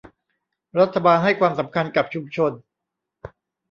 [0.79, 2.51] รัฐบาลให้ความสำคัญกับชุมชน